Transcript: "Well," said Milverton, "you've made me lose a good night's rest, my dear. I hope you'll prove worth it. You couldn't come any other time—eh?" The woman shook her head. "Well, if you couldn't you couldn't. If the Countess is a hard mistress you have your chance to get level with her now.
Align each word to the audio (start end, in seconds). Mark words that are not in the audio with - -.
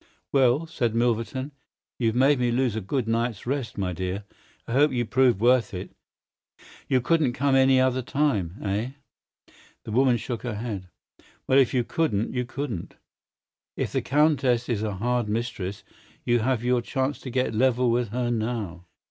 "Well," 0.31 0.65
said 0.65 0.95
Milverton, 0.95 1.51
"you've 1.99 2.15
made 2.15 2.39
me 2.39 2.49
lose 2.49 2.75
a 2.75 2.81
good 2.81 3.07
night's 3.07 3.45
rest, 3.45 3.77
my 3.77 3.93
dear. 3.93 4.23
I 4.67 4.71
hope 4.71 4.91
you'll 4.91 5.05
prove 5.05 5.39
worth 5.39 5.75
it. 5.75 5.91
You 6.87 7.01
couldn't 7.01 7.33
come 7.33 7.53
any 7.55 7.79
other 7.79 8.01
time—eh?" 8.01 8.93
The 9.83 9.91
woman 9.91 10.17
shook 10.17 10.41
her 10.41 10.55
head. 10.55 10.87
"Well, 11.45 11.59
if 11.59 11.71
you 11.75 11.83
couldn't 11.83 12.33
you 12.33 12.45
couldn't. 12.45 12.95
If 13.77 13.91
the 13.91 14.01
Countess 14.01 14.67
is 14.69 14.81
a 14.81 14.95
hard 14.95 15.29
mistress 15.29 15.83
you 16.25 16.39
have 16.39 16.63
your 16.63 16.81
chance 16.81 17.19
to 17.19 17.29
get 17.29 17.53
level 17.53 17.91
with 17.91 18.07
her 18.09 18.31
now. 18.31 18.87